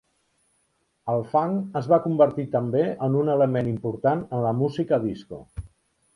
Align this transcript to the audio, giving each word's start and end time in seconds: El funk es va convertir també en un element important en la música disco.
El 1.15 1.21
funk 1.33 1.77
es 1.81 1.89
va 1.91 1.99
convertir 2.05 2.47
també 2.57 2.81
en 3.09 3.19
un 3.21 3.31
element 3.35 3.71
important 3.75 4.27
en 4.39 4.43
la 4.47 4.57
música 4.65 5.01
disco. 5.07 5.43